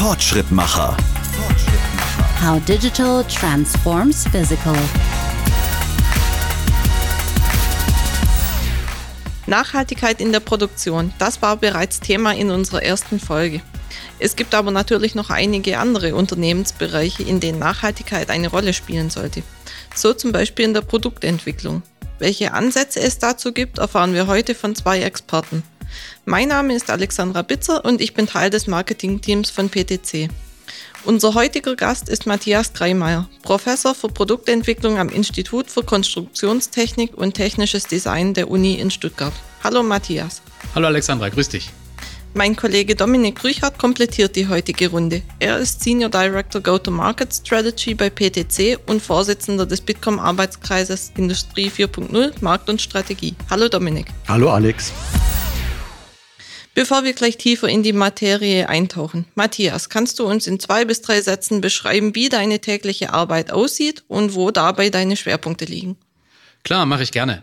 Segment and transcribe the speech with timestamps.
[0.00, 0.96] Fortschrittmacher.
[2.42, 4.74] How digital transforms physical.
[9.46, 13.60] Nachhaltigkeit in der Produktion, das war bereits Thema in unserer ersten Folge.
[14.18, 19.42] Es gibt aber natürlich noch einige andere Unternehmensbereiche, in denen Nachhaltigkeit eine Rolle spielen sollte.
[19.94, 21.82] So zum Beispiel in der Produktentwicklung.
[22.18, 25.62] Welche Ansätze es dazu gibt, erfahren wir heute von zwei Experten.
[26.24, 30.28] Mein Name ist Alexandra Bitzer und ich bin Teil des Marketingteams von PTC.
[31.04, 37.86] Unser heutiger Gast ist Matthias Greimeier, Professor für Produktentwicklung am Institut für Konstruktionstechnik und Technisches
[37.86, 39.32] Design der Uni in Stuttgart.
[39.64, 40.42] Hallo Matthias.
[40.74, 41.70] Hallo Alexandra, grüß dich.
[42.32, 45.22] Mein Kollege Dominik Rüchert komplettiert die heutige Runde.
[45.40, 52.34] Er ist Senior Director Go-to-Market Strategy bei PTC und Vorsitzender des Bitkom Arbeitskreises Industrie 4.0
[52.40, 53.34] Markt und Strategie.
[53.50, 54.06] Hallo Dominik.
[54.28, 54.92] Hallo Alex.
[56.80, 61.02] Bevor wir gleich tiefer in die Materie eintauchen, Matthias, kannst du uns in zwei bis
[61.02, 65.98] drei Sätzen beschreiben, wie deine tägliche Arbeit aussieht und wo dabei deine Schwerpunkte liegen?
[66.64, 67.42] Klar, mache ich gerne.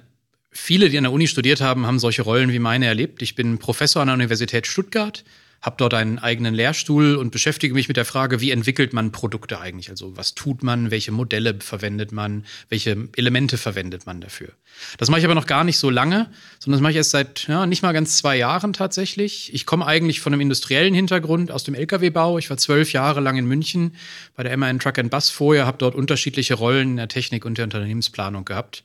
[0.49, 3.21] Viele, die an der Uni studiert haben, haben solche Rollen wie meine erlebt.
[3.21, 5.23] Ich bin Professor an der Universität Stuttgart
[5.61, 9.59] habe dort einen eigenen Lehrstuhl und beschäftige mich mit der Frage, wie entwickelt man Produkte
[9.59, 9.89] eigentlich?
[9.89, 14.49] Also was tut man, welche Modelle verwendet man, welche Elemente verwendet man dafür?
[14.97, 17.47] Das mache ich aber noch gar nicht so lange, sondern das mache ich erst seit
[17.47, 19.53] ja, nicht mal ganz zwei Jahren tatsächlich.
[19.53, 22.37] Ich komme eigentlich von einem industriellen Hintergrund aus dem Lkw-Bau.
[22.37, 23.95] Ich war zwölf Jahre lang in München
[24.35, 27.57] bei der MAN Truck and Bus vorher, habe dort unterschiedliche Rollen in der Technik und
[27.57, 28.83] der Unternehmensplanung gehabt.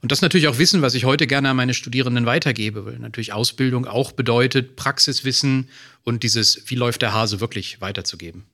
[0.00, 3.32] Und das natürlich auch Wissen, was ich heute gerne an meine Studierenden weitergebe, weil natürlich
[3.32, 5.68] Ausbildung auch bedeutet, Praxiswissen
[6.04, 8.44] und dieses, wie läuft der Hase wirklich weiterzugeben.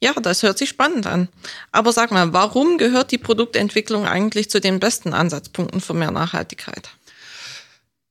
[0.00, 1.28] Ja, das hört sich spannend an.
[1.72, 6.90] Aber sag mal, warum gehört die Produktentwicklung eigentlich zu den besten Ansatzpunkten für mehr Nachhaltigkeit?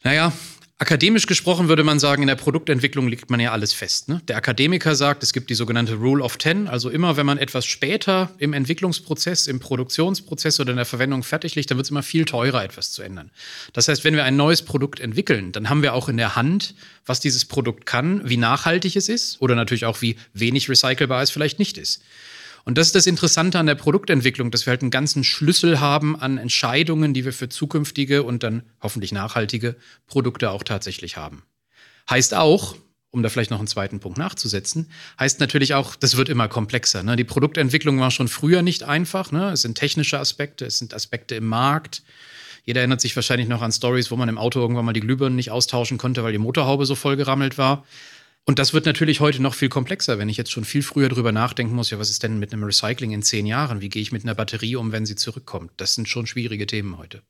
[0.03, 0.33] Naja,
[0.79, 4.09] Akademisch gesprochen würde man sagen, in der Produktentwicklung liegt man ja alles fest.
[4.09, 4.21] Ne?
[4.27, 6.67] Der Akademiker sagt, es gibt die sogenannte Rule of Ten.
[6.67, 11.55] Also immer, wenn man etwas später im Entwicklungsprozess, im Produktionsprozess oder in der Verwendung fertig
[11.55, 13.31] liegt, dann wird es immer viel teurer, etwas zu ändern.
[13.73, 16.75] Das heißt, wenn wir ein neues Produkt entwickeln, dann haben wir auch in der Hand,
[17.07, 21.31] was dieses Produkt kann, wie nachhaltig es ist oder natürlich auch, wie wenig recycelbar es
[21.31, 22.03] vielleicht nicht ist.
[22.67, 26.19] Und das ist das Interessante an der Produktentwicklung, dass wir halt einen ganzen Schlüssel haben
[26.19, 31.43] an Entscheidungen, die wir für zukünftige und dann hoffentlich nachhaltige Produkte auch tatsächlich haben.
[32.09, 32.75] Heißt auch,
[33.09, 37.03] um da vielleicht noch einen zweiten Punkt nachzusetzen, heißt natürlich auch, das wird immer komplexer.
[37.03, 37.15] Ne?
[37.15, 39.31] Die Produktentwicklung war schon früher nicht einfach.
[39.31, 39.51] Ne?
[39.51, 42.03] Es sind technische Aspekte, es sind Aspekte im Markt.
[42.65, 45.37] Jeder erinnert sich wahrscheinlich noch an Stories, wo man im Auto irgendwann mal die Glühbirnen
[45.37, 47.85] nicht austauschen konnte, weil die Motorhaube so voll gerammelt war.
[48.49, 51.33] Und das wird natürlich heute noch viel komplexer, wenn ich jetzt schon viel früher drüber
[51.33, 53.81] nachdenken muss, ja, was ist denn mit einem Recycling in zehn Jahren?
[53.81, 55.71] Wie gehe ich mit einer Batterie um, wenn sie zurückkommt?
[55.75, 57.23] Das sind schon schwierige Themen heute.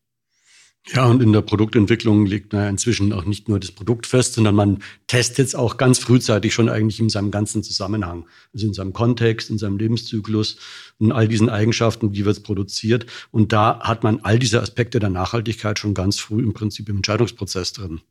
[0.94, 4.53] Ja, und in der Produktentwicklung liegt naja, inzwischen auch nicht nur das Produkt fest, sondern
[4.53, 8.27] man testet es auch ganz frühzeitig schon eigentlich in seinem ganzen Zusammenhang.
[8.53, 10.57] Also in seinem Kontext, in seinem Lebenszyklus,
[11.00, 13.07] in all diesen Eigenschaften, wie wird es produziert.
[13.31, 16.97] Und da hat man all diese Aspekte der Nachhaltigkeit schon ganz früh im Prinzip im
[16.97, 18.01] Entscheidungsprozess drin.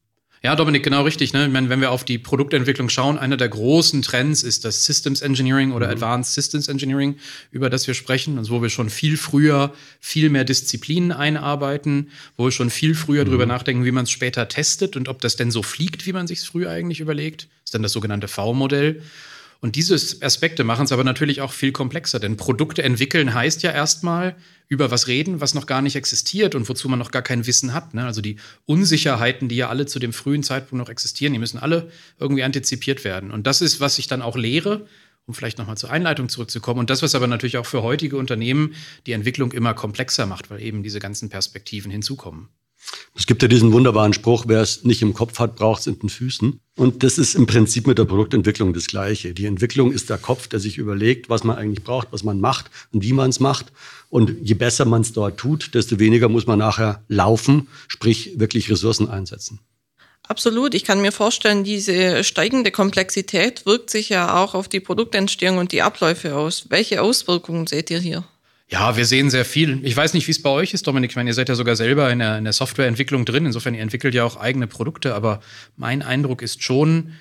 [0.47, 1.33] Ja, Dominik, genau richtig.
[1.33, 1.45] Ne?
[1.47, 5.21] Ich meine, wenn wir auf die Produktentwicklung schauen, einer der großen Trends ist das Systems
[5.21, 5.95] Engineering oder mhm.
[5.95, 7.17] Advanced Systems Engineering,
[7.51, 12.45] über das wir sprechen, also wo wir schon viel früher viel mehr Disziplinen einarbeiten, wo
[12.45, 13.31] wir schon viel früher mhm.
[13.31, 16.29] drüber nachdenken, wie man es später testet und ob das denn so fliegt, wie man
[16.29, 17.49] sich es früher eigentlich überlegt.
[17.49, 19.03] Das ist dann das sogenannte V-Modell.
[19.67, 23.73] Und diese Aspekte machen es aber natürlich auch viel komplexer, denn Produkte entwickeln heißt ja
[23.73, 24.37] erstmal
[24.69, 27.75] über was reden, was noch gar nicht existiert und wozu man noch gar kein Wissen
[27.75, 27.93] hat.
[27.93, 28.07] Ne?
[28.07, 31.91] Also die Unsicherheiten, die ja alle zu dem frühen Zeitpunkt noch existieren, die müssen alle
[32.21, 33.33] irgendwie antizipiert werden.
[33.33, 34.87] Und das ist, was ich dann auch lehre,
[35.27, 36.79] um vielleicht nochmal zur Einleitung zurückzukommen.
[36.79, 38.73] Und das, was aber natürlich auch für heutige Unternehmen
[39.07, 42.51] die Entwicklung immer komplexer macht, weil eben diese ganzen Perspektiven hinzukommen.
[43.15, 45.99] Es gibt ja diesen wunderbaren Spruch, wer es nicht im Kopf hat, braucht es in
[45.99, 46.61] den Füßen.
[46.77, 49.33] Und das ist im Prinzip mit der Produktentwicklung das Gleiche.
[49.33, 52.71] Die Entwicklung ist der Kopf, der sich überlegt, was man eigentlich braucht, was man macht
[52.93, 53.73] und wie man es macht.
[54.11, 58.71] Und je besser man es dort tut, desto weniger muss man nachher laufen, sprich wirklich
[58.71, 59.61] Ressourcen einsetzen.
[60.29, 60.75] Absolut.
[60.75, 65.73] Ich kann mir vorstellen, diese steigende Komplexität wirkt sich ja auch auf die Produktentstehung und
[65.73, 66.67] die Abläufe aus.
[66.69, 68.25] Welche Auswirkungen seht ihr hier?
[68.69, 69.85] Ja, wir sehen sehr viel.
[69.85, 71.11] Ich weiß nicht, wie es bei euch ist, Dominik.
[71.11, 73.47] Ich meine, ihr seid ja sogar selber in der, in der Softwareentwicklung drin.
[73.47, 75.15] Insofern, ihr entwickelt ja auch eigene Produkte.
[75.15, 75.41] Aber
[75.77, 77.13] mein Eindruck ist schon,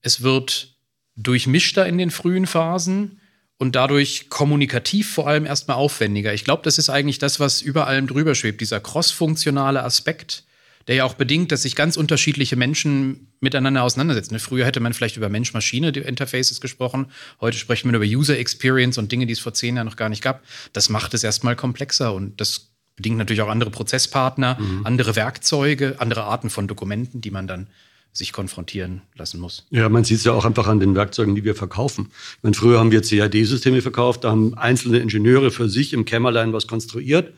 [0.00, 0.76] es wird
[1.16, 3.20] durchmischter in den frühen Phasen
[3.58, 6.34] und dadurch kommunikativ vor allem erstmal aufwendiger.
[6.34, 10.44] Ich glaube, das ist eigentlich das, was über allem drüber schwebt, dieser cross-funktionale Aspekt
[10.88, 14.38] der ja auch bedingt, dass sich ganz unterschiedliche Menschen miteinander auseinandersetzen.
[14.38, 17.06] Früher hätte man vielleicht über Mensch-Maschine-Interfaces gesprochen,
[17.40, 20.08] heute sprechen wir über User Experience und Dinge, die es vor zehn Jahren noch gar
[20.08, 20.42] nicht gab.
[20.72, 24.80] Das macht es erstmal komplexer und das bedingt natürlich auch andere Prozesspartner, mhm.
[24.84, 27.68] andere Werkzeuge, andere Arten von Dokumenten, die man dann
[28.12, 29.66] sich konfrontieren lassen muss.
[29.70, 32.08] Ja, man sieht es ja auch einfach an den Werkzeugen, die wir verkaufen.
[32.36, 36.52] Ich meine, früher haben wir CAD-Systeme verkauft, da haben einzelne Ingenieure für sich im Kämmerlein
[36.52, 37.32] was konstruiert.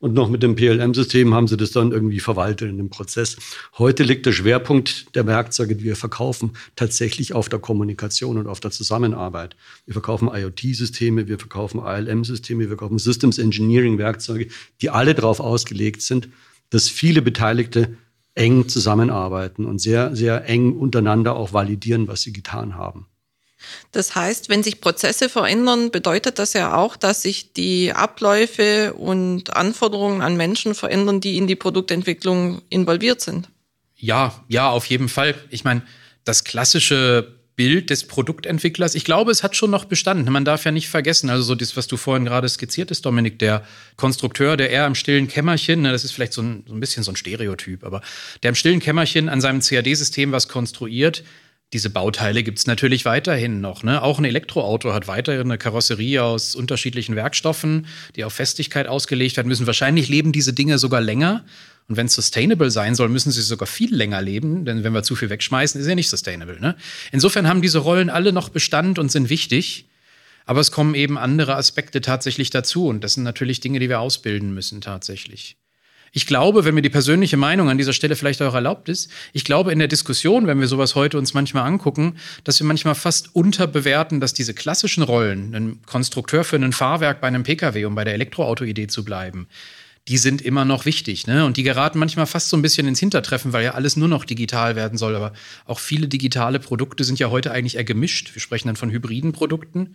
[0.00, 3.36] Und noch mit dem PLM-System haben sie das dann irgendwie verwaltet in dem Prozess.
[3.76, 8.60] Heute liegt der Schwerpunkt der Werkzeuge, die wir verkaufen, tatsächlich auf der Kommunikation und auf
[8.60, 9.56] der Zusammenarbeit.
[9.84, 14.48] Wir verkaufen IoT-Systeme, wir verkaufen ALM-Systeme, wir verkaufen Systems Engineering-Werkzeuge,
[14.80, 16.30] die alle darauf ausgelegt sind,
[16.70, 17.98] dass viele Beteiligte
[18.34, 23.06] eng zusammenarbeiten und sehr, sehr eng untereinander auch validieren, was sie getan haben.
[23.92, 29.56] Das heißt, wenn sich Prozesse verändern, bedeutet das ja auch, dass sich die Abläufe und
[29.56, 33.48] Anforderungen an Menschen verändern, die in die Produktentwicklung involviert sind.
[33.96, 35.34] Ja, ja, auf jeden Fall.
[35.50, 35.82] Ich meine,
[36.24, 40.32] das klassische Bild des Produktentwicklers, ich glaube, es hat schon noch bestanden.
[40.32, 43.38] Man darf ja nicht vergessen, also so das, was du vorhin gerade skizziert hast, Dominik,
[43.38, 43.66] der
[43.96, 47.12] Konstrukteur, der eher im stillen Kämmerchen, das ist vielleicht so ein, so ein bisschen so
[47.12, 48.00] ein Stereotyp, aber
[48.42, 51.22] der im stillen Kämmerchen an seinem CAD-System was konstruiert,
[51.72, 53.82] diese Bauteile gibt es natürlich weiterhin noch.
[53.84, 54.02] Ne?
[54.02, 57.86] Auch ein Elektroauto hat weiterhin eine Karosserie aus unterschiedlichen Werkstoffen,
[58.16, 59.66] die auf Festigkeit ausgelegt werden müssen.
[59.66, 61.44] Wahrscheinlich leben diese Dinge sogar länger.
[61.88, 64.64] Und wenn es sustainable sein soll, müssen sie sogar viel länger leben.
[64.64, 66.60] Denn wenn wir zu viel wegschmeißen, ist ja nicht sustainable.
[66.60, 66.76] Ne?
[67.12, 69.88] Insofern haben diese Rollen alle noch Bestand und sind wichtig.
[70.46, 72.88] Aber es kommen eben andere Aspekte tatsächlich dazu.
[72.88, 75.56] Und das sind natürlich Dinge, die wir ausbilden müssen tatsächlich.
[76.12, 79.44] Ich glaube, wenn mir die persönliche Meinung an dieser Stelle vielleicht auch erlaubt ist, ich
[79.44, 83.34] glaube in der Diskussion, wenn wir sowas heute uns manchmal angucken, dass wir manchmal fast
[83.34, 88.04] unterbewerten, dass diese klassischen Rollen, ein Konstrukteur für ein Fahrwerk bei einem Pkw, um bei
[88.04, 89.46] der Elektroauto-Idee zu bleiben,
[90.08, 91.28] die sind immer noch wichtig.
[91.28, 91.44] Ne?
[91.44, 94.24] Und die geraten manchmal fast so ein bisschen ins Hintertreffen, weil ja alles nur noch
[94.24, 95.14] digital werden soll.
[95.14, 95.32] Aber
[95.66, 98.34] auch viele digitale Produkte sind ja heute eigentlich eher gemischt.
[98.34, 99.94] Wir sprechen dann von hybriden Produkten.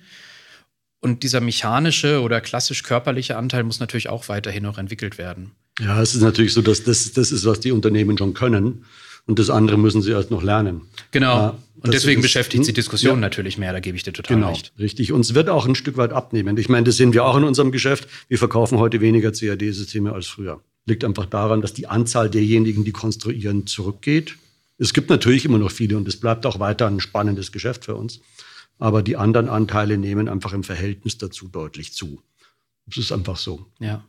[1.02, 5.52] Und dieser mechanische oder klassisch körperliche Anteil muss natürlich auch weiterhin noch entwickelt werden.
[5.80, 8.86] Ja, es ist natürlich so, dass das, das ist, was die Unternehmen schon können.
[9.28, 10.82] Und das andere müssen sie erst noch lernen.
[11.12, 11.36] Genau.
[11.36, 13.22] Ja, und deswegen ist, beschäftigt sie Diskussion ja.
[13.22, 14.72] natürlich mehr, da gebe ich dir total genau, recht.
[14.78, 15.12] Richtig.
[15.12, 16.58] Und es wird auch ein Stück weit abnehmen.
[16.58, 18.08] Ich meine, das sehen wir auch in unserem Geschäft.
[18.28, 20.62] Wir verkaufen heute weniger CAD-Systeme als früher.
[20.86, 24.36] Liegt einfach daran, dass die Anzahl derjenigen, die konstruieren, zurückgeht.
[24.78, 27.96] Es gibt natürlich immer noch viele und es bleibt auch weiter ein spannendes Geschäft für
[27.96, 28.20] uns.
[28.78, 32.22] Aber die anderen Anteile nehmen einfach im Verhältnis dazu deutlich zu.
[32.86, 33.66] Das ist einfach so.
[33.80, 34.06] Ja.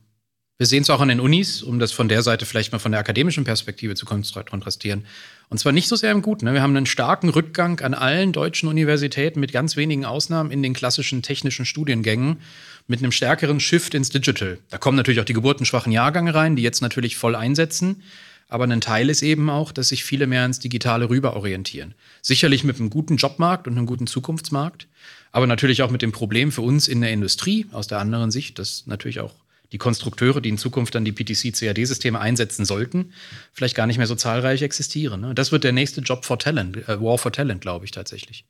[0.59, 2.91] Wir sehen es auch an den Unis, um das von der Seite vielleicht mal von
[2.91, 5.05] der akademischen Perspektive zu kontrastieren.
[5.51, 6.47] Und zwar nicht so sehr im Guten.
[6.47, 6.55] Ne?
[6.55, 10.73] Wir haben einen starken Rückgang an allen deutschen Universitäten mit ganz wenigen Ausnahmen in den
[10.73, 12.39] klassischen technischen Studiengängen
[12.87, 14.59] mit einem stärkeren Shift ins Digital.
[14.71, 18.03] Da kommen natürlich auch die geburtenschwachen Jahrgänge rein, die jetzt natürlich voll einsetzen.
[18.49, 21.95] Aber ein Teil ist eben auch, dass sich viele mehr ins Digitale rüber orientieren.
[22.23, 24.87] Sicherlich mit einem guten Jobmarkt und einem guten Zukunftsmarkt,
[25.33, 28.59] aber natürlich auch mit dem Problem für uns in der Industrie aus der anderen Sicht,
[28.59, 29.35] dass natürlich auch
[29.73, 33.13] die Konstrukteure, die in Zukunft dann die PTC-CAD-Systeme einsetzen sollten,
[33.53, 35.21] vielleicht gar nicht mehr so zahlreich existieren.
[35.21, 35.35] Ne?
[35.35, 38.47] Das wird der nächste Job for Talent, äh, War for Talent, glaube ich tatsächlich.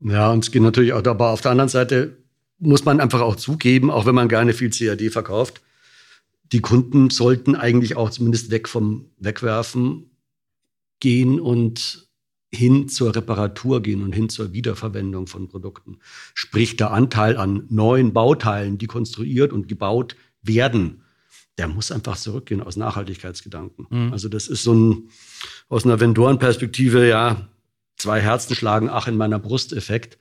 [0.00, 2.16] Ja, und es geht natürlich auch, aber auf der anderen Seite
[2.58, 5.60] muss man einfach auch zugeben, auch wenn man gerne viel CAD verkauft,
[6.52, 10.10] die Kunden sollten eigentlich auch zumindest weg vom Wegwerfen
[11.00, 12.08] gehen und
[12.54, 15.98] hin zur Reparatur gehen und hin zur Wiederverwendung von Produkten.
[16.34, 21.02] Sprich, der Anteil an neuen Bauteilen, die konstruiert und gebaut werden,
[21.58, 23.86] der muss einfach zurückgehen aus Nachhaltigkeitsgedanken.
[23.88, 24.12] Mhm.
[24.12, 25.08] Also das ist so ein,
[25.68, 27.48] aus einer Vendorenperspektive, ja,
[27.96, 30.18] zwei Herzen schlagen, ach, in meiner Brust-Effekt.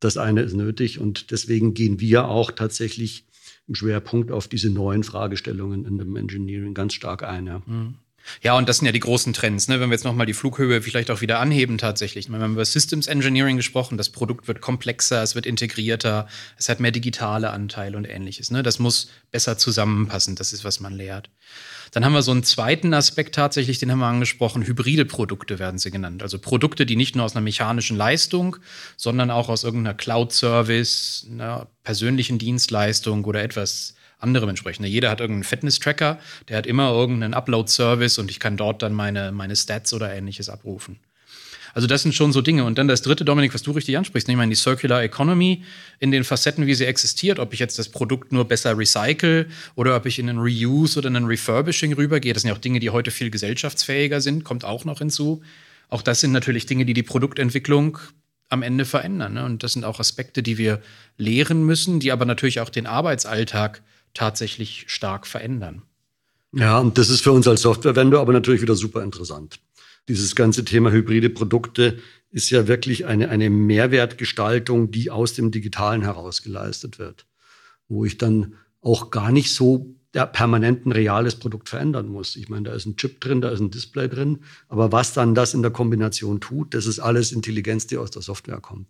[0.00, 3.26] Das eine ist nötig und deswegen gehen wir auch tatsächlich
[3.68, 7.46] im Schwerpunkt auf diese neuen Fragestellungen in dem Engineering ganz stark ein.
[7.46, 7.62] Ja.
[7.66, 7.94] Mhm.
[8.42, 9.80] Ja, und das sind ja die großen Trends, ne?
[9.80, 12.28] wenn wir jetzt nochmal die Flughöhe vielleicht auch wieder anheben tatsächlich.
[12.28, 16.80] Wir haben über Systems Engineering gesprochen, das Produkt wird komplexer, es wird integrierter, es hat
[16.80, 18.50] mehr digitale Anteile und ähnliches.
[18.50, 18.62] Ne?
[18.62, 21.30] Das muss besser zusammenpassen, das ist, was man lehrt.
[21.92, 25.78] Dann haben wir so einen zweiten Aspekt tatsächlich, den haben wir angesprochen, hybride Produkte werden
[25.78, 26.22] sie genannt.
[26.22, 28.56] Also Produkte, die nicht nur aus einer mechanischen Leistung,
[28.96, 34.84] sondern auch aus irgendeiner Cloud-Service, einer persönlichen Dienstleistung oder etwas anderem entsprechen.
[34.84, 39.32] Jeder hat irgendeinen Fitness-Tracker, der hat immer irgendeinen Upload-Service und ich kann dort dann meine,
[39.32, 40.98] meine Stats oder ähnliches abrufen.
[41.74, 42.64] Also das sind schon so Dinge.
[42.64, 45.62] Und dann das dritte, Dominik, was du richtig ansprichst, ich meine die Circular Economy
[45.98, 49.96] in den Facetten, wie sie existiert, ob ich jetzt das Produkt nur besser recycle oder
[49.96, 52.32] ob ich in einen Reuse oder einen Refurbishing rübergehe.
[52.32, 55.42] Das sind ja auch Dinge, die heute viel gesellschaftsfähiger sind, kommt auch noch hinzu.
[55.88, 57.98] Auch das sind natürlich Dinge, die die Produktentwicklung
[58.48, 59.34] am Ende verändern.
[59.34, 59.44] Ne?
[59.44, 60.80] Und das sind auch Aspekte, die wir
[61.16, 63.82] lehren müssen, die aber natürlich auch den Arbeitsalltag
[64.14, 65.82] tatsächlich stark verändern.
[66.52, 69.60] Ja, und das ist für uns als Software-Vendor aber natürlich wieder super interessant.
[70.08, 71.98] Dieses ganze Thema hybride Produkte
[72.32, 77.26] ist ja wirklich eine, eine Mehrwertgestaltung, die aus dem Digitalen heraus geleistet wird.
[77.88, 82.34] Wo ich dann auch gar nicht so permanent ein reales Produkt verändern muss.
[82.34, 85.34] Ich meine, da ist ein Chip drin, da ist ein Display drin, aber was dann
[85.34, 88.88] das in der Kombination tut, das ist alles Intelligenz, die aus der Software kommt.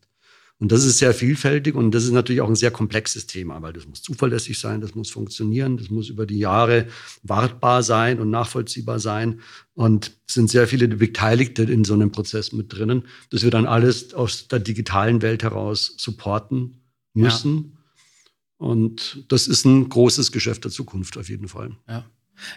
[0.61, 3.73] Und das ist sehr vielfältig und das ist natürlich auch ein sehr komplexes Thema, weil
[3.73, 6.87] das muss zuverlässig sein, das muss funktionieren, das muss über die Jahre
[7.23, 9.41] wartbar sein und nachvollziehbar sein.
[9.73, 13.65] Und es sind sehr viele Beteiligte in so einem Prozess mit drinnen, dass wir dann
[13.65, 16.83] alles aus der digitalen Welt heraus supporten
[17.15, 17.73] müssen.
[18.61, 18.67] Ja.
[18.67, 21.71] Und das ist ein großes Geschäft der Zukunft auf jeden Fall.
[21.89, 22.05] Ja.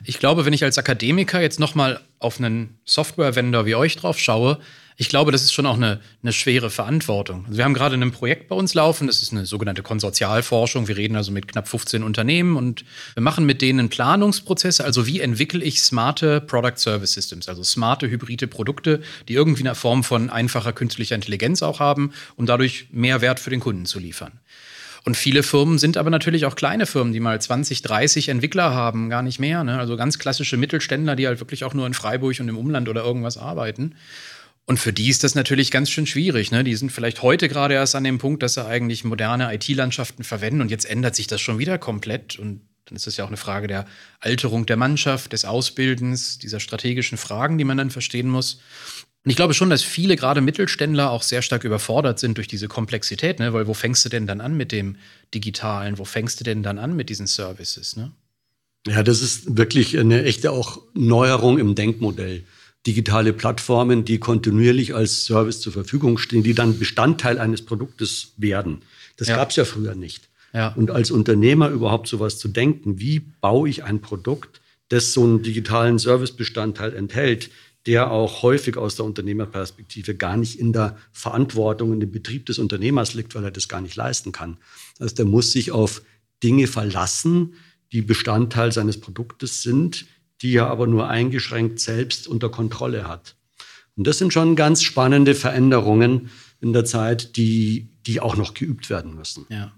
[0.03, 4.60] Ich glaube, wenn ich als Akademiker jetzt nochmal auf einen Software-Vendor wie euch drauf schaue,
[4.97, 7.45] ich glaube, das ist schon auch eine, eine schwere Verantwortung.
[7.45, 10.88] Also wir haben gerade ein Projekt bei uns laufen, das ist eine sogenannte Konsortialforschung.
[10.88, 14.83] Wir reden also mit knapp 15 Unternehmen und wir machen mit denen Planungsprozesse.
[14.83, 19.75] Also wie entwickle ich smarte Product Service Systems, also smarte hybride Produkte, die irgendwie eine
[19.75, 24.00] Form von einfacher künstlicher Intelligenz auch haben, um dadurch mehr Wert für den Kunden zu
[24.00, 24.39] liefern.
[25.05, 29.09] Und viele Firmen sind aber natürlich auch kleine Firmen, die mal 20, 30 Entwickler haben,
[29.09, 29.63] gar nicht mehr.
[29.63, 29.77] Ne?
[29.77, 33.03] Also ganz klassische Mittelständler, die halt wirklich auch nur in Freiburg und im Umland oder
[33.03, 33.95] irgendwas arbeiten.
[34.65, 36.51] Und für die ist das natürlich ganz schön schwierig.
[36.51, 36.63] Ne?
[36.63, 40.62] Die sind vielleicht heute gerade erst an dem Punkt, dass sie eigentlich moderne IT-Landschaften verwenden
[40.62, 42.39] und jetzt ändert sich das schon wieder komplett.
[42.39, 43.86] Und dann ist es ja auch eine Frage der
[44.20, 48.62] Alterung der Mannschaft, des Ausbildens, dieser strategischen Fragen, die man dann verstehen muss.
[49.25, 52.67] Und ich glaube schon, dass viele gerade Mittelständler auch sehr stark überfordert sind durch diese
[52.67, 53.53] Komplexität, ne?
[53.53, 54.98] weil wo fängst du denn dann an mit dem
[55.34, 55.98] Digitalen?
[55.98, 57.96] Wo fängst du denn dann an mit diesen Services?
[57.96, 58.12] Ne?
[58.88, 62.43] Ja, das ist wirklich eine echte auch Neuerung im Denkmodell
[62.85, 68.81] digitale Plattformen, die kontinuierlich als Service zur Verfügung stehen, die dann Bestandteil eines Produktes werden.
[69.17, 69.37] Das ja.
[69.37, 70.29] gab es ja früher nicht.
[70.53, 70.73] Ja.
[70.73, 75.41] Und als Unternehmer überhaupt sowas zu denken, wie baue ich ein Produkt, das so einen
[75.41, 77.49] digitalen Servicebestandteil enthält,
[77.85, 82.59] der auch häufig aus der Unternehmerperspektive gar nicht in der Verantwortung in dem Betrieb des
[82.59, 84.57] Unternehmers liegt, weil er das gar nicht leisten kann.
[84.99, 86.01] Also der muss sich auf
[86.43, 87.55] Dinge verlassen,
[87.91, 90.05] die Bestandteil seines Produktes sind,
[90.43, 93.35] die er aber nur eingeschränkt selbst unter Kontrolle hat.
[93.95, 98.89] Und das sind schon ganz spannende Veränderungen in der Zeit, die, die auch noch geübt
[98.89, 99.45] werden müssen.
[99.50, 99.71] Ja.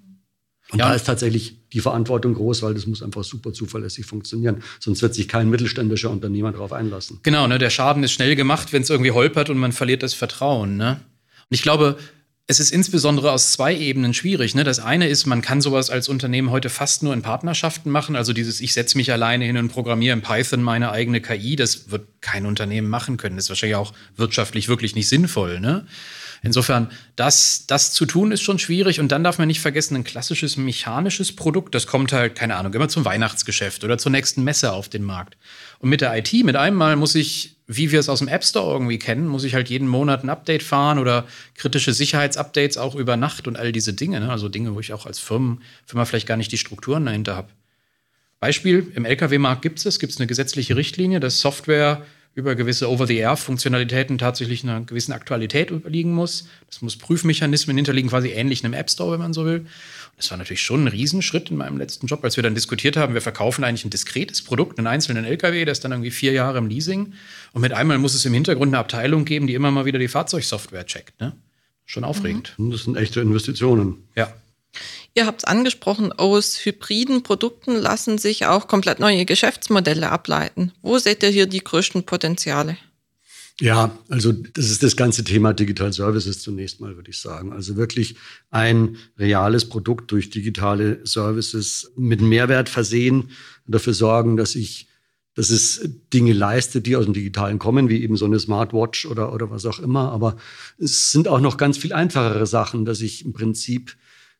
[0.71, 0.89] Und ja.
[0.89, 4.63] da ist tatsächlich die Verantwortung groß, weil das muss einfach super zuverlässig funktionieren.
[4.79, 7.19] Sonst wird sich kein mittelständischer Unternehmer darauf einlassen.
[7.21, 10.15] Genau, ne, der Schaden ist schnell gemacht, wenn es irgendwie holpert und man verliert das
[10.15, 10.77] Vertrauen.
[10.77, 11.01] Ne?
[11.49, 11.97] Und ich glaube,
[12.47, 14.53] es ist insbesondere aus zwei Ebenen schwierig.
[14.53, 14.63] Ne?
[14.63, 18.15] Das eine ist, man kann sowas als Unternehmen heute fast nur in Partnerschaften machen.
[18.15, 21.89] Also dieses, ich setze mich alleine hin und programmiere in Python meine eigene KI, das
[21.89, 23.35] wird kein Unternehmen machen können.
[23.35, 25.59] Das ist wahrscheinlich auch wirtschaftlich wirklich nicht sinnvoll.
[25.59, 25.87] Ne?
[26.43, 28.99] Insofern, das, das zu tun ist schon schwierig.
[28.99, 32.75] Und dann darf man nicht vergessen, ein klassisches mechanisches Produkt, das kommt halt, keine Ahnung,
[32.75, 35.35] immer zum Weihnachtsgeschäft oder zur nächsten Messe auf den Markt.
[35.79, 38.43] Und mit der IT, mit einem Mal muss ich, wie wir es aus dem App
[38.43, 42.95] Store irgendwie kennen, muss ich halt jeden Monat ein Update fahren oder kritische Sicherheitsupdates auch
[42.95, 44.19] über Nacht und all diese Dinge.
[44.19, 44.29] Ne?
[44.29, 47.49] Also Dinge, wo ich auch als Firmen, Firma vielleicht gar nicht die Strukturen dahinter habe.
[48.39, 52.05] Beispiel, im Lkw-Markt gibt es gibt es eine gesetzliche Richtlinie, dass Software
[52.35, 56.47] über gewisse Over-the-Air-Funktionalitäten tatsächlich einer gewissen Aktualität überliegen muss.
[56.67, 59.65] Das muss Prüfmechanismen hinterliegen, quasi ähnlich einem App Store, wenn man so will.
[60.17, 63.13] Das war natürlich schon ein Riesenschritt in meinem letzten Job, als wir dann diskutiert haben,
[63.13, 66.57] wir verkaufen eigentlich ein diskretes Produkt, einen einzelnen LKW, der ist dann irgendwie vier Jahre
[66.57, 67.13] im Leasing.
[67.51, 70.07] Und mit einmal muss es im Hintergrund eine Abteilung geben, die immer mal wieder die
[70.07, 71.19] Fahrzeugsoftware checkt.
[71.19, 71.35] Ne?
[71.83, 72.53] Schon aufregend.
[72.57, 72.71] Mhm.
[72.71, 74.07] Das sind echte Investitionen.
[74.15, 74.33] Ja.
[75.13, 80.73] Ihr habt es angesprochen, aus hybriden Produkten lassen sich auch komplett neue Geschäftsmodelle ableiten.
[80.81, 82.77] Wo seht ihr hier die größten Potenziale?
[83.61, 87.53] Ja, also das ist das ganze Thema Digital Services zunächst mal, würde ich sagen.
[87.53, 88.15] Also wirklich
[88.51, 93.29] ein reales Produkt durch digitale Services mit Mehrwert versehen,
[93.65, 94.89] dafür sorgen, dass ich
[95.35, 99.33] dass es Dinge leistet, die aus dem Digitalen kommen, wie eben so eine Smartwatch oder,
[99.33, 100.11] oder was auch immer.
[100.11, 100.37] Aber
[100.77, 103.97] es sind auch noch ganz viel einfachere Sachen, dass ich im Prinzip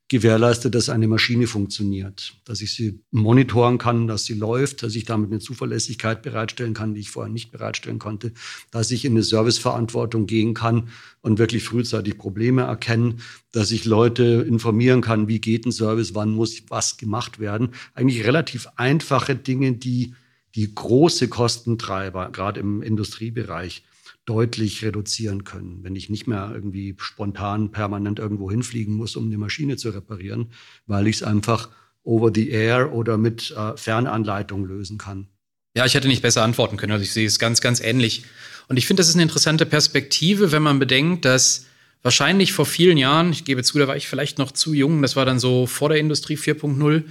[0.07, 5.05] gewährleistet, dass eine Maschine funktioniert, dass ich sie monitoren kann, dass sie läuft, dass ich
[5.05, 8.31] damit eine Zuverlässigkeit bereitstellen kann, die ich vorher nicht bereitstellen konnte,
[8.69, 10.89] dass ich in eine Serviceverantwortung gehen kann
[11.21, 13.21] und wirklich frühzeitig Probleme erkennen,
[13.51, 17.69] dass ich Leute informieren kann, wie geht ein Service, wann muss was gemacht werden.
[17.95, 20.13] Eigentlich relativ einfache Dinge, die
[20.53, 23.83] die große Kostentreiber, gerade im Industriebereich,
[24.25, 25.84] deutlich reduzieren können.
[25.84, 30.51] Wenn ich nicht mehr irgendwie spontan permanent irgendwo hinfliegen muss, um eine Maschine zu reparieren,
[30.88, 31.70] weil ich es einfach
[32.03, 35.27] over the air oder mit äh, Fernanleitung lösen kann.
[35.75, 36.94] Ja, ich hätte nicht besser antworten können.
[36.94, 38.24] Also ich sehe es ganz, ganz ähnlich.
[38.67, 41.65] Und ich finde, das ist eine interessante Perspektive, wenn man bedenkt, dass
[42.01, 45.15] wahrscheinlich vor vielen Jahren, ich gebe zu, da war ich vielleicht noch zu jung, das
[45.15, 47.03] war dann so vor der Industrie 4.0,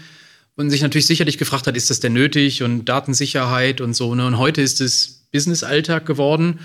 [0.56, 4.14] und sich natürlich sicherlich gefragt hat, ist das denn nötig und Datensicherheit und so.
[4.14, 4.25] Ne?
[4.25, 6.61] Und heute ist es Business-Alltag geworden.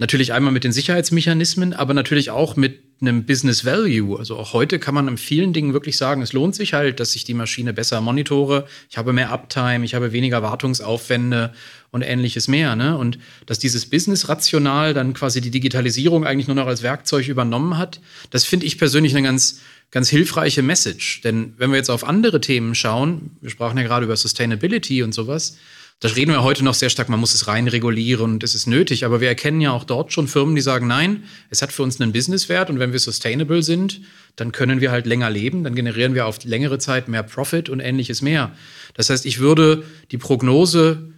[0.00, 4.18] Natürlich einmal mit den Sicherheitsmechanismen, aber natürlich auch mit einem Business Value.
[4.18, 7.14] Also auch heute kann man in vielen Dingen wirklich sagen, es lohnt sich halt, dass
[7.14, 8.66] ich die Maschine besser monitore.
[8.88, 11.52] Ich habe mehr Uptime, ich habe weniger Wartungsaufwände
[11.90, 12.76] und ähnliches mehr.
[12.76, 12.96] Ne?
[12.96, 18.00] Und dass dieses Business-Rational dann quasi die Digitalisierung eigentlich nur noch als Werkzeug übernommen hat,
[18.30, 21.20] das finde ich persönlich eine ganz, ganz hilfreiche Message.
[21.20, 25.12] Denn wenn wir jetzt auf andere Themen schauen, wir sprachen ja gerade über Sustainability und
[25.12, 25.58] sowas,
[26.00, 28.66] da reden wir heute noch sehr stark, man muss es rein regulieren und es ist
[28.66, 29.04] nötig.
[29.04, 32.00] Aber wir erkennen ja auch dort schon Firmen, die sagen, nein, es hat für uns
[32.00, 34.00] einen Businesswert und wenn wir sustainable sind,
[34.34, 37.80] dann können wir halt länger leben, dann generieren wir auf längere Zeit mehr Profit und
[37.80, 38.52] ähnliches mehr.
[38.94, 41.12] Das heißt, ich würde die Prognose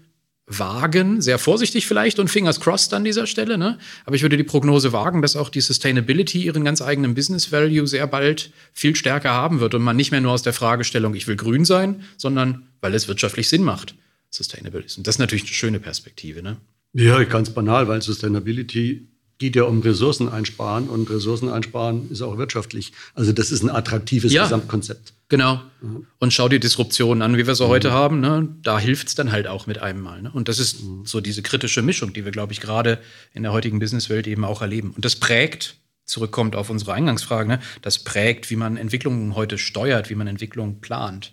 [0.47, 3.79] wagen, sehr vorsichtig vielleicht und fingers crossed an dieser Stelle, ne?
[4.05, 7.87] aber ich würde die Prognose wagen, dass auch die Sustainability ihren ganz eigenen Business Value
[7.87, 11.29] sehr bald viel stärker haben wird und man nicht mehr nur aus der Fragestellung, ich
[11.29, 13.95] will grün sein, sondern weil es wirtschaftlich Sinn macht
[14.35, 14.99] sustainable ist.
[14.99, 16.43] Und das ist natürlich eine schöne Perspektive.
[16.43, 16.57] Ne?
[16.95, 19.09] Ja, ganz banal, weil Sustainability
[19.39, 22.93] geht ja um Ressourcen einsparen und Ressourcen einsparen ist auch wirtschaftlich.
[23.15, 25.15] Also das ist ein attraktives ja, Gesamtkonzept.
[25.29, 25.61] Genau.
[25.81, 26.07] Mhm.
[26.21, 27.69] Und schau dir Disruptionen an, wie wir sie mhm.
[27.69, 28.21] heute haben.
[28.21, 28.49] Ne?
[28.62, 30.23] Da hilft es dann halt auch mit einem Mal.
[30.23, 30.31] Ne?
[30.33, 31.05] Und das ist mhm.
[31.05, 33.01] so diese kritische Mischung, die wir, glaube ich, gerade
[33.33, 34.93] in der heutigen Businesswelt eben auch erleben.
[34.95, 37.61] Und das prägt, zurückkommt auf unsere Eingangsfrage, ne?
[37.81, 41.33] das prägt, wie man Entwicklungen heute steuert, wie man Entwicklungen plant.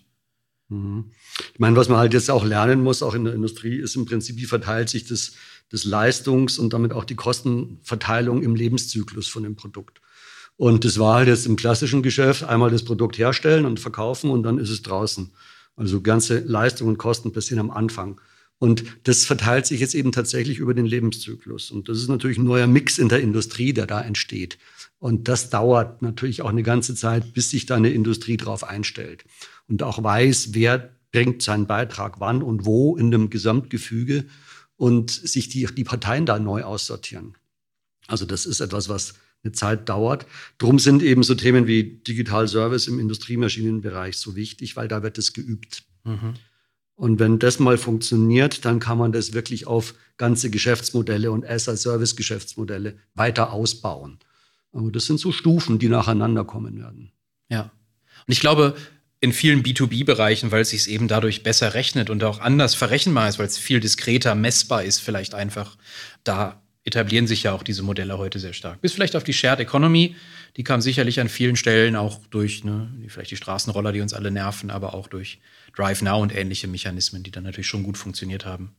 [0.70, 1.06] Mhm.
[1.54, 4.06] Ich meine, was man halt jetzt auch lernen muss, auch in der Industrie, ist im
[4.06, 5.34] Prinzip, wie verteilt sich das,
[5.70, 10.00] das Leistungs- und damit auch die Kostenverteilung im Lebenszyklus von dem Produkt.
[10.58, 14.44] Und das war halt jetzt im klassischen Geschäft einmal das Produkt herstellen und verkaufen und
[14.44, 15.32] dann ist es draußen.
[15.76, 18.20] Also ganze Leistung und Kosten passieren am Anfang.
[18.58, 21.72] Und das verteilt sich jetzt eben tatsächlich über den Lebenszyklus.
[21.72, 24.58] Und das ist natürlich ein neuer Mix in der Industrie, der da entsteht.
[25.00, 29.24] Und das dauert natürlich auch eine ganze Zeit, bis sich da eine Industrie drauf einstellt
[29.70, 34.26] und auch weiß, wer bringt seinen Beitrag wann und wo in dem Gesamtgefüge
[34.76, 37.36] und sich die, die Parteien da neu aussortieren.
[38.08, 40.26] Also das ist etwas, was eine Zeit dauert.
[40.58, 45.18] Drum sind eben so Themen wie Digital Service im Industriemaschinenbereich so wichtig, weil da wird
[45.18, 45.84] es geübt.
[46.04, 46.34] Mhm.
[46.96, 52.98] Und wenn das mal funktioniert, dann kann man das wirklich auf ganze Geschäftsmodelle und as-a-Service-Geschäftsmodelle
[53.16, 54.20] weiter ausbauen.
[54.74, 57.14] Aber das sind so Stufen, die nacheinander kommen werden.
[57.48, 57.72] Ja.
[58.28, 58.76] Und ich glaube,
[59.22, 63.38] in vielen B2B-Bereichen, weil es sich eben dadurch besser rechnet und auch anders verrechenbar ist,
[63.38, 65.78] weil es viel diskreter messbar ist, vielleicht einfach.
[66.24, 68.82] Da etablieren sich ja auch diese Modelle heute sehr stark.
[68.82, 70.16] Bis vielleicht auf die Shared Economy,
[70.56, 74.32] die kam sicherlich an vielen Stellen auch durch, ne, vielleicht die Straßenroller, die uns alle
[74.32, 75.40] nerven, aber auch durch
[75.76, 78.72] Drive Now und ähnliche Mechanismen, die dann natürlich schon gut funktioniert haben.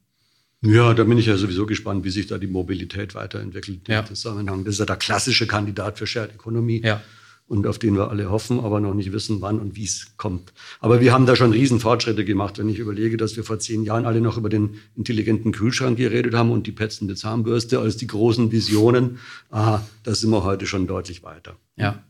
[0.62, 4.00] Ja, da bin ich ja sowieso gespannt, wie sich da die Mobilität weiterentwickelt ja.
[4.00, 4.64] im Zusammenhang.
[4.64, 6.80] Das ist ja der klassische Kandidat für Shared Economy.
[6.84, 7.02] Ja
[7.50, 10.52] und auf den wir alle hoffen, aber noch nicht wissen, wann und wie es kommt.
[10.78, 14.06] Aber wir haben da schon Riesenfortschritte gemacht, wenn ich überlege, dass wir vor zehn Jahren
[14.06, 18.52] alle noch über den intelligenten Kühlschrank geredet haben und die petzende Zahnbürste als die großen
[18.52, 19.18] Visionen.
[19.50, 21.56] Aha, da sind wir heute schon deutlich weiter.
[21.74, 22.04] Ja.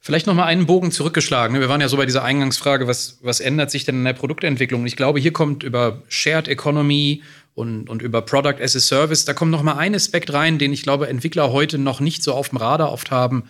[0.00, 1.60] Vielleicht noch mal einen Bogen zurückgeschlagen.
[1.60, 4.80] Wir waren ja so bei dieser Eingangsfrage, was, was ändert sich denn in der Produktentwicklung?
[4.80, 9.26] Und ich glaube, hier kommt über Shared Economy und, und über Product as a Service,
[9.26, 12.32] da kommt noch mal ein Aspekt rein, den ich glaube, Entwickler heute noch nicht so
[12.32, 13.44] auf dem Radar oft haben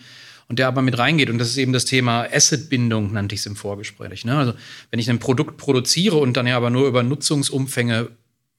[0.47, 1.29] und der aber mit reingeht.
[1.29, 4.25] Und das ist eben das Thema Asset-Bindung, nannte ich es im Vorgespräch.
[4.25, 4.37] Ne?
[4.37, 4.53] Also
[4.91, 8.09] wenn ich ein Produkt produziere und dann ja aber nur über Nutzungsumfänge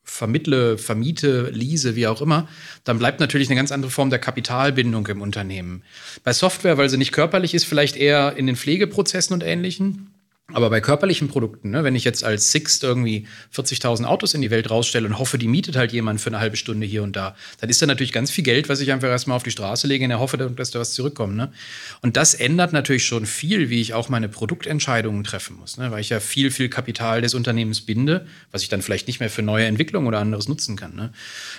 [0.07, 2.49] vermittle, vermiete, lease, wie auch immer,
[2.85, 5.83] dann bleibt natürlich eine ganz andere Form der Kapitalbindung im Unternehmen.
[6.23, 10.13] Bei Software, weil sie nicht körperlich ist, vielleicht eher in den Pflegeprozessen und Ähnlichen.
[10.53, 14.51] Aber bei körperlichen Produkten, ne, wenn ich jetzt als Sixt irgendwie 40.000 Autos in die
[14.53, 17.35] Welt rausstelle und hoffe, die mietet halt jemand für eine halbe Stunde hier und da,
[17.61, 20.05] dann ist da natürlich ganz viel Geld, was ich einfach erstmal auf die Straße lege
[20.05, 21.35] und er hoffe, dass da was zurückkommt.
[21.35, 21.53] Ne?
[22.01, 25.91] Und das ändert natürlich schon viel, wie ich auch meine Produktentscheidungen treffen muss, ne?
[25.91, 29.31] weil ich ja viel, viel Kapital des Unternehmens binde, was ich dann vielleicht nicht mehr
[29.31, 30.95] für neue Entwicklungen oder anderes nutzen kann.
[30.95, 31.13] Ne?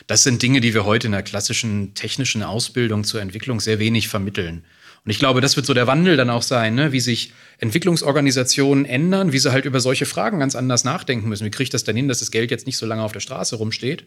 [0.08, 4.08] Das sind Dinge, die wir heute in der klassischen technischen Ausbildung zur Entwicklung sehr wenig
[4.08, 4.64] vermitteln.
[5.08, 6.92] Und ich glaube, das wird so der Wandel dann auch sein, ne?
[6.92, 11.46] wie sich Entwicklungsorganisationen ändern, wie sie halt über solche Fragen ganz anders nachdenken müssen.
[11.46, 13.22] Wie kriege ich das denn hin, dass das Geld jetzt nicht so lange auf der
[13.22, 14.04] Straße rumsteht?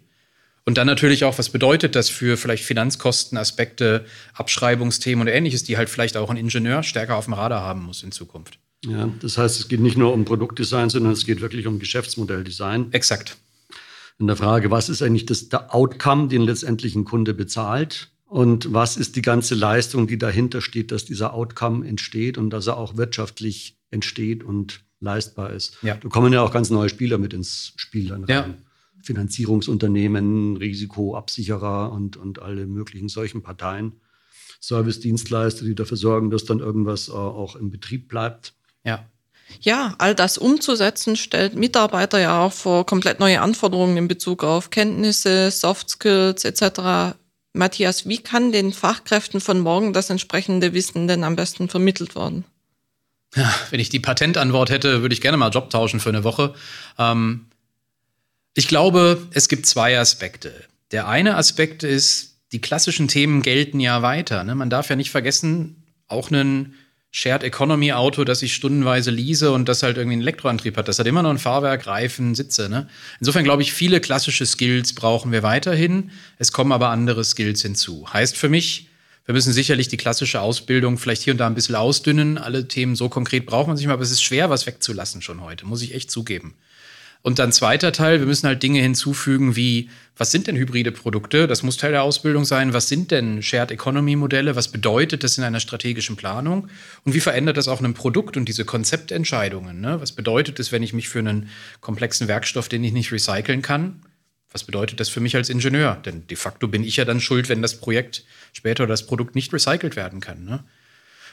[0.66, 5.88] Und dann natürlich auch, was bedeutet das für vielleicht Finanzkostenaspekte, Abschreibungsthemen und ähnliches, die halt
[5.88, 8.58] vielleicht auch ein Ingenieur stärker auf dem Radar haben muss in Zukunft.
[8.84, 12.92] Ja, das heißt, es geht nicht nur um Produktdesign, sondern es geht wirklich um Geschäftsmodelldesign.
[12.92, 13.38] Exakt.
[14.18, 18.10] In der Frage, was ist eigentlich das, der Outcome, den letztendlich ein Kunde bezahlt?
[18.30, 22.68] Und was ist die ganze Leistung, die dahinter steht, dass dieser Outcome entsteht und dass
[22.68, 25.78] er auch wirtschaftlich entsteht und leistbar ist?
[25.82, 25.96] Ja.
[25.96, 28.28] Da kommen ja auch ganz neue Spieler mit ins Spiel dann rein.
[28.28, 28.54] Ja.
[29.02, 33.94] Finanzierungsunternehmen, Risikoabsicherer und, und alle möglichen solchen Parteien.
[34.60, 38.54] Service-Dienstleister, die dafür sorgen, dass dann irgendwas äh, auch im Betrieb bleibt.
[38.84, 39.06] Ja.
[39.60, 44.70] Ja, all das umzusetzen, stellt Mitarbeiter ja auch vor komplett neue Anforderungen in Bezug auf
[44.70, 47.16] Kenntnisse, Soft Skills etc
[47.52, 52.44] Matthias, wie kann den Fachkräften von morgen das entsprechende Wissen denn am besten vermittelt werden?
[53.34, 56.54] Ja, wenn ich die Patentantwort hätte, würde ich gerne mal Job tauschen für eine Woche.
[56.98, 57.46] Ähm,
[58.54, 60.52] ich glaube, es gibt zwei Aspekte.
[60.90, 64.42] Der eine Aspekt ist, die klassischen Themen gelten ja weiter.
[64.42, 64.54] Ne?
[64.56, 66.74] Man darf ja nicht vergessen, auch ein
[67.12, 70.86] Shared Economy Auto, das ich stundenweise lease und das halt irgendwie einen Elektroantrieb hat.
[70.86, 72.68] Das hat immer noch ein Fahrwerk, Reifen, Sitze.
[72.68, 72.88] Ne?
[73.18, 76.12] Insofern glaube ich, viele klassische Skills brauchen wir weiterhin.
[76.38, 78.06] Es kommen aber andere Skills hinzu.
[78.12, 78.88] Heißt für mich,
[79.26, 82.38] wir müssen sicherlich die klassische Ausbildung vielleicht hier und da ein bisschen ausdünnen.
[82.38, 85.40] Alle Themen so konkret braucht man sich mal, aber es ist schwer, was wegzulassen schon
[85.40, 86.54] heute, muss ich echt zugeben.
[87.22, 91.46] Und dann zweiter Teil, wir müssen halt Dinge hinzufügen wie, was sind denn hybride Produkte?
[91.46, 92.72] Das muss Teil der Ausbildung sein.
[92.72, 94.56] Was sind denn Shared Economy Modelle?
[94.56, 96.68] Was bedeutet das in einer strategischen Planung?
[97.04, 99.80] Und wie verändert das auch ein Produkt und diese Konzeptentscheidungen?
[99.80, 100.00] Ne?
[100.00, 104.02] Was bedeutet es, wenn ich mich für einen komplexen Werkstoff, den ich nicht recyceln kann?
[104.50, 105.96] Was bedeutet das für mich als Ingenieur?
[106.04, 109.34] Denn de facto bin ich ja dann schuld, wenn das Projekt später oder das Produkt
[109.34, 110.44] nicht recycelt werden kann.
[110.44, 110.64] Ne?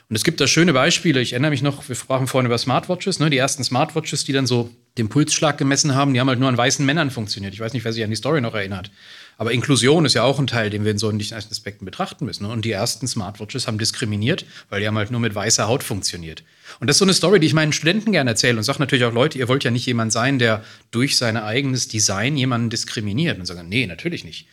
[0.10, 1.20] Und es gibt da schöne Beispiele.
[1.20, 3.30] Ich erinnere mich noch, wir sprachen vorhin über Smartwatches, ne?
[3.30, 6.58] die ersten Smartwatches, die dann so den Pulsschlag gemessen haben, die haben halt nur an
[6.58, 7.54] weißen Männern funktioniert.
[7.54, 8.90] Ich weiß nicht, wer sich an die Story noch erinnert.
[9.38, 12.44] Aber Inklusion ist ja auch ein Teil, den wir in solchen Aspekten betrachten müssen.
[12.44, 12.50] Ne?
[12.52, 16.44] Und die ersten Smartwatches haben diskriminiert, weil die haben halt nur mit weißer Haut funktioniert.
[16.80, 19.06] Und das ist so eine Story, die ich meinen Studenten gerne erzähle und sage natürlich
[19.06, 23.38] auch, Leute, ihr wollt ja nicht jemand sein, der durch sein eigenes Design jemanden diskriminiert.
[23.38, 24.48] Und sagen, nee, natürlich nicht.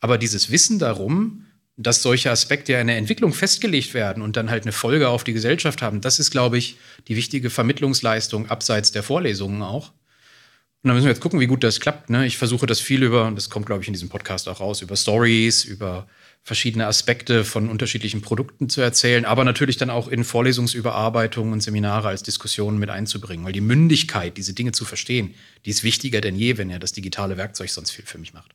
[0.00, 1.46] Aber dieses Wissen darum,
[1.78, 5.22] dass solche Aspekte ja in der Entwicklung festgelegt werden und dann halt eine Folge auf
[5.22, 9.92] die Gesellschaft haben, das ist, glaube ich, die wichtige Vermittlungsleistung abseits der Vorlesungen auch.
[10.82, 12.10] Und dann müssen wir jetzt gucken, wie gut das klappt.
[12.10, 12.26] Ne?
[12.26, 14.82] Ich versuche das viel über, und das kommt, glaube ich, in diesem Podcast auch raus,
[14.82, 16.08] über Stories, über
[16.42, 22.08] verschiedene Aspekte von unterschiedlichen Produkten zu erzählen, aber natürlich dann auch in Vorlesungsüberarbeitungen und Seminare
[22.08, 26.36] als Diskussionen mit einzubringen, weil die Mündigkeit, diese Dinge zu verstehen, die ist wichtiger denn
[26.36, 28.54] je, wenn ja das digitale Werkzeug sonst viel für mich macht.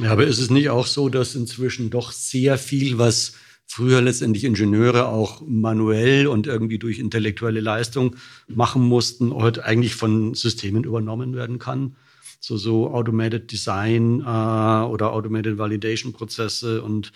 [0.00, 3.34] Ja, aber ist es nicht auch so, dass inzwischen doch sehr viel, was
[3.66, 8.16] früher letztendlich Ingenieure auch manuell und irgendwie durch intellektuelle Leistung
[8.48, 11.96] machen mussten, heute eigentlich von Systemen übernommen werden kann?
[12.40, 17.12] So, so Automated Design äh, oder Automated Validation Prozesse und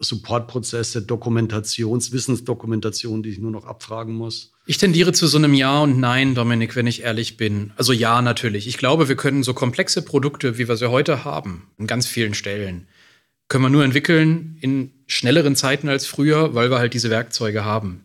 [0.00, 4.52] Supportprozesse, Dokumentations-, Wissensdokumentation, die ich nur noch abfragen muss?
[4.66, 7.72] Ich tendiere zu so einem Ja und Nein, Dominik, wenn ich ehrlich bin.
[7.76, 8.66] Also ja, natürlich.
[8.66, 12.34] Ich glaube, wir können so komplexe Produkte, wie wir sie heute haben, in ganz vielen
[12.34, 12.86] Stellen,
[13.48, 18.04] können wir nur entwickeln in schnelleren Zeiten als früher, weil wir halt diese Werkzeuge haben.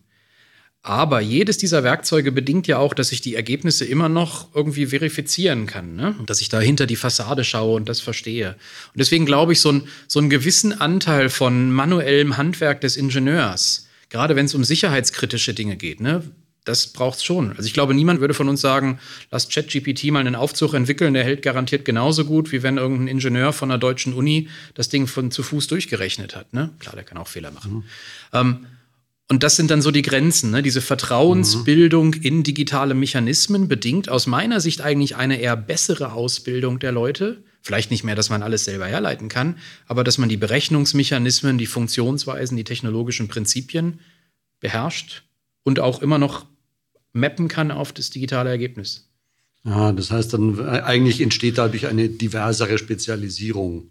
[0.88, 5.66] Aber jedes dieser Werkzeuge bedingt ja auch, dass ich die Ergebnisse immer noch irgendwie verifizieren
[5.66, 5.96] kann.
[5.96, 6.14] Ne?
[6.28, 8.50] Dass ich da hinter die Fassade schaue und das verstehe.
[8.50, 13.88] Und deswegen glaube ich, so, ein, so einen gewissen Anteil von manuellem Handwerk des Ingenieurs,
[14.10, 16.22] gerade wenn es um sicherheitskritische Dinge geht, ne?
[16.66, 17.50] das braucht es schon.
[17.58, 19.00] Also ich glaube, niemand würde von uns sagen,
[19.32, 23.54] lass ChatGPT mal einen Aufzug entwickeln, der hält garantiert genauso gut, wie wenn irgendein Ingenieur
[23.54, 26.54] von einer deutschen Uni das Ding von zu Fuß durchgerechnet hat.
[26.54, 26.70] Ne?
[26.78, 27.74] Klar, der kann auch Fehler machen.
[27.74, 27.84] Mhm.
[28.34, 28.66] Ähm,
[29.28, 30.62] und das sind dann so die Grenzen, ne?
[30.62, 32.22] diese Vertrauensbildung mhm.
[32.22, 37.44] in digitale Mechanismen bedingt aus meiner Sicht eigentlich eine eher bessere Ausbildung der Leute.
[37.62, 39.58] Vielleicht nicht mehr, dass man alles selber herleiten kann,
[39.88, 44.00] aber dass man die Berechnungsmechanismen, die Funktionsweisen, die technologischen Prinzipien
[44.60, 45.24] beherrscht
[45.64, 46.46] und auch immer noch
[47.12, 49.10] mappen kann auf das digitale Ergebnis.
[49.64, 53.90] Ja, das heißt dann, eigentlich entsteht dadurch eine diversere Spezialisierung.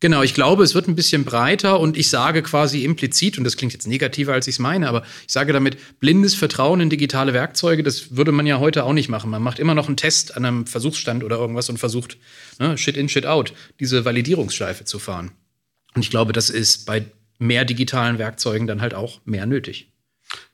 [0.00, 3.58] Genau, ich glaube, es wird ein bisschen breiter und ich sage quasi implizit, und das
[3.58, 7.34] klingt jetzt negativer, als ich es meine, aber ich sage damit, blindes Vertrauen in digitale
[7.34, 9.28] Werkzeuge, das würde man ja heute auch nicht machen.
[9.28, 12.16] Man macht immer noch einen Test an einem Versuchsstand oder irgendwas und versucht,
[12.58, 15.32] ne, Shit in, Shit out, diese Validierungsschleife zu fahren.
[15.94, 17.04] Und ich glaube, das ist bei
[17.38, 19.92] mehr digitalen Werkzeugen dann halt auch mehr nötig.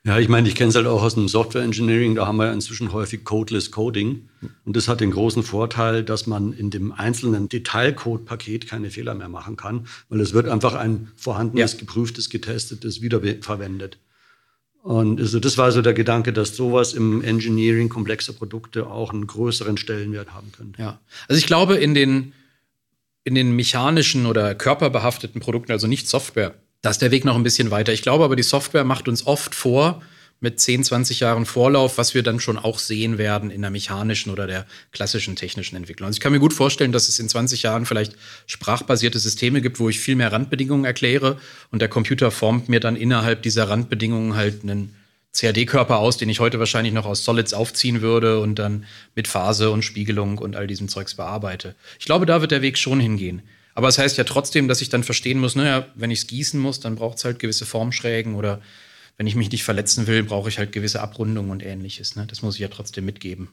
[0.04, 2.52] Ja, ich meine, ich kenne es halt auch aus dem Software Engineering, da haben wir
[2.52, 4.28] inzwischen häufig Codeless Coding.
[4.64, 9.28] Und das hat den großen Vorteil, dass man in dem einzelnen Detailcode-Paket keine Fehler mehr
[9.28, 11.78] machen kann, weil es wird einfach ein vorhandenes, ja.
[11.80, 13.98] geprüftes, getestetes wiederverwendet.
[14.84, 19.26] Und also das war so der Gedanke, dass sowas im Engineering komplexer Produkte auch einen
[19.26, 20.80] größeren Stellenwert haben könnte.
[20.80, 22.32] Ja, also ich glaube, in den,
[23.24, 27.42] in den mechanischen oder körperbehafteten Produkten, also nicht Software, da ist der Weg noch ein
[27.42, 27.92] bisschen weiter.
[27.92, 30.02] Ich glaube aber, die Software macht uns oft vor,
[30.40, 34.30] mit 10, 20 Jahren Vorlauf, was wir dann schon auch sehen werden in der mechanischen
[34.30, 36.06] oder der klassischen technischen Entwicklung.
[36.06, 38.14] Also ich kann mir gut vorstellen, dass es in 20 Jahren vielleicht
[38.46, 41.38] sprachbasierte Systeme gibt, wo ich viel mehr Randbedingungen erkläre
[41.70, 44.94] und der Computer formt mir dann innerhalb dieser Randbedingungen halt einen
[45.32, 48.84] CAD-Körper aus, den ich heute wahrscheinlich noch aus Solids aufziehen würde und dann
[49.14, 51.74] mit Phase und Spiegelung und all diesem Zeugs bearbeite.
[51.98, 53.42] Ich glaube, da wird der Weg schon hingehen.
[53.76, 56.26] Aber es das heißt ja trotzdem, dass ich dann verstehen muss, naja, wenn ich es
[56.26, 58.62] gießen muss, dann braucht es halt gewisse Formschrägen oder
[59.18, 62.16] wenn ich mich nicht verletzen will, brauche ich halt gewisse Abrundungen und ähnliches.
[62.16, 62.26] Ne?
[62.26, 63.48] Das muss ich ja trotzdem mitgeben.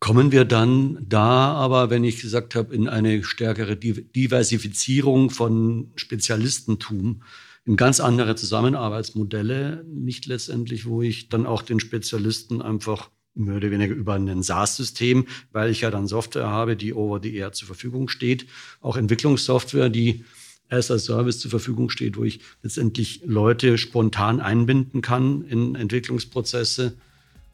[0.00, 7.22] kommen wir dann da aber, wenn ich gesagt habe, in eine stärkere Diversifizierung von Spezialistentum,
[7.64, 13.70] in ganz andere Zusammenarbeitsmodelle, nicht letztendlich, wo ich dann auch den Spezialisten einfach mehr oder
[13.70, 17.66] weniger über ein SaaS-System, weil ich ja dann Software habe, die over the air zur
[17.66, 18.46] Verfügung steht,
[18.80, 20.24] auch Entwicklungssoftware, die
[20.70, 26.94] as a Service zur Verfügung steht, wo ich letztendlich Leute spontan einbinden kann in Entwicklungsprozesse,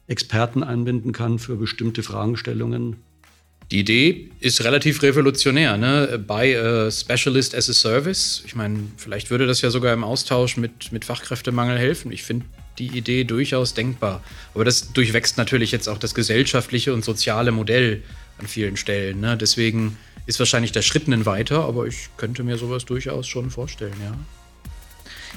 [0.07, 2.97] Experten einbinden kann für bestimmte Fragestellungen.
[3.71, 6.21] Die Idee ist relativ revolutionär, ne?
[6.27, 8.43] By a Specialist as a Service.
[8.45, 12.11] Ich meine, vielleicht würde das ja sogar im Austausch mit, mit Fachkräftemangel helfen.
[12.11, 12.45] Ich finde
[12.77, 14.23] die Idee durchaus denkbar.
[14.53, 18.03] Aber das durchwächst natürlich jetzt auch das gesellschaftliche und soziale Modell
[18.39, 19.19] an vielen Stellen.
[19.19, 19.37] Ne?
[19.37, 23.95] Deswegen ist wahrscheinlich der Schritt ein weiter, aber ich könnte mir sowas durchaus schon vorstellen,
[24.03, 24.13] ja.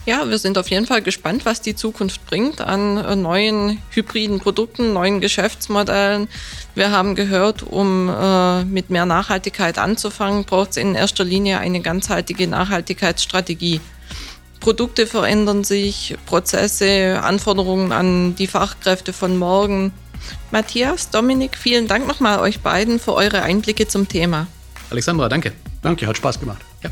[0.07, 4.39] Ja, wir sind auf jeden Fall gespannt, was die Zukunft bringt an äh, neuen hybriden
[4.39, 6.29] Produkten, neuen Geschäftsmodellen.
[6.75, 11.81] Wir haben gehört, um äh, mit mehr Nachhaltigkeit anzufangen, braucht es in erster Linie eine
[11.81, 13.81] ganzheitliche Nachhaltigkeitsstrategie.
[14.65, 19.93] Produkte verändern sich, Prozesse, Anforderungen an die Fachkräfte von morgen.
[20.53, 24.47] Matthias, Dominik, vielen Dank nochmal euch beiden für eure Einblicke zum Thema.
[24.89, 25.53] Alexandra, danke.
[25.83, 26.63] Danke, hat Spaß gemacht.
[26.83, 26.89] Ja.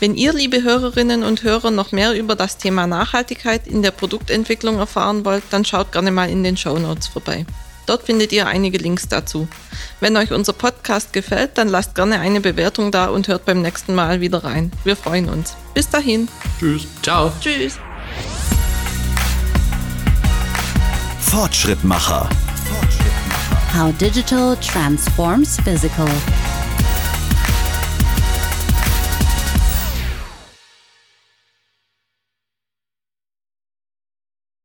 [0.00, 4.80] Wenn ihr, liebe Hörerinnen und Hörer, noch mehr über das Thema Nachhaltigkeit in der Produktentwicklung
[4.80, 7.46] erfahren wollt, dann schaut gerne mal in den Show Notes vorbei.
[7.88, 9.48] Dort findet ihr einige Links dazu.
[9.98, 13.94] Wenn euch unser Podcast gefällt, dann lasst gerne eine Bewertung da und hört beim nächsten
[13.94, 14.70] Mal wieder rein.
[14.84, 15.56] Wir freuen uns.
[15.72, 16.28] Bis dahin.
[16.58, 16.86] Tschüss.
[17.02, 17.32] Ciao.
[17.40, 17.78] Tschüss.
[21.20, 22.28] Fortschrittmacher.
[23.74, 26.08] How digital transforms physical.